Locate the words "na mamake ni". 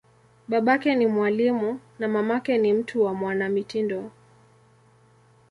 1.99-2.73